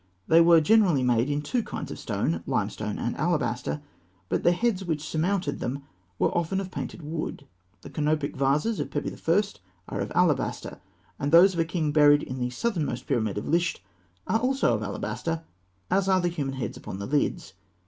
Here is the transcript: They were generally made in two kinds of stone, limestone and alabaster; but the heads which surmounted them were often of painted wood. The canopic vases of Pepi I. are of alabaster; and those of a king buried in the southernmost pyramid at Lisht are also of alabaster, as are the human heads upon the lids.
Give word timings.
They 0.27 0.41
were 0.41 0.61
generally 0.61 1.03
made 1.03 1.29
in 1.29 1.43
two 1.43 1.61
kinds 1.61 1.91
of 1.91 1.99
stone, 1.99 2.41
limestone 2.47 2.97
and 2.97 3.15
alabaster; 3.17 3.83
but 4.29 4.41
the 4.41 4.51
heads 4.51 4.83
which 4.83 5.07
surmounted 5.07 5.59
them 5.59 5.83
were 6.17 6.35
often 6.35 6.59
of 6.59 6.71
painted 6.71 7.03
wood. 7.03 7.45
The 7.81 7.91
canopic 7.91 8.35
vases 8.35 8.79
of 8.79 8.89
Pepi 8.89 9.11
I. 9.15 9.41
are 9.89 9.99
of 10.01 10.11
alabaster; 10.15 10.79
and 11.19 11.31
those 11.31 11.53
of 11.53 11.59
a 11.59 11.65
king 11.65 11.91
buried 11.91 12.23
in 12.23 12.39
the 12.39 12.49
southernmost 12.49 13.05
pyramid 13.05 13.37
at 13.37 13.45
Lisht 13.45 13.81
are 14.25 14.39
also 14.39 14.73
of 14.73 14.81
alabaster, 14.81 15.43
as 15.91 16.09
are 16.09 16.19
the 16.19 16.29
human 16.29 16.55
heads 16.55 16.75
upon 16.77 16.97
the 16.97 17.05
lids. 17.05 17.53